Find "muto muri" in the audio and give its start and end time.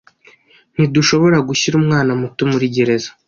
2.21-2.65